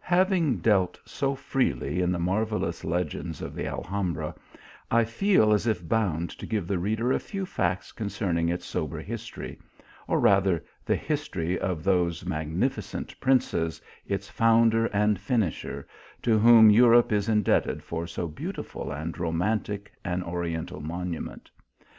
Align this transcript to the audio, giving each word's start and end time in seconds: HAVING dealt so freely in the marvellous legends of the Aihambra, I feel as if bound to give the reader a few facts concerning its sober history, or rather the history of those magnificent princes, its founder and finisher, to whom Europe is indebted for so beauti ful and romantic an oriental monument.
HAVING 0.00 0.60
dealt 0.62 0.98
so 1.04 1.34
freely 1.34 2.00
in 2.00 2.10
the 2.10 2.18
marvellous 2.18 2.84
legends 2.86 3.42
of 3.42 3.54
the 3.54 3.66
Aihambra, 3.68 4.34
I 4.90 5.04
feel 5.04 5.52
as 5.52 5.66
if 5.66 5.86
bound 5.86 6.30
to 6.30 6.46
give 6.46 6.66
the 6.66 6.78
reader 6.78 7.12
a 7.12 7.18
few 7.20 7.44
facts 7.44 7.92
concerning 7.92 8.48
its 8.48 8.64
sober 8.64 8.98
history, 9.02 9.58
or 10.08 10.18
rather 10.18 10.64
the 10.86 10.96
history 10.96 11.58
of 11.58 11.84
those 11.84 12.24
magnificent 12.24 13.14
princes, 13.20 13.78
its 14.06 14.30
founder 14.30 14.86
and 14.86 15.20
finisher, 15.20 15.86
to 16.22 16.38
whom 16.38 16.70
Europe 16.70 17.12
is 17.12 17.28
indebted 17.28 17.82
for 17.82 18.06
so 18.06 18.26
beauti 18.26 18.64
ful 18.64 18.90
and 18.90 19.18
romantic 19.18 19.92
an 20.02 20.22
oriental 20.22 20.80
monument. 20.80 21.50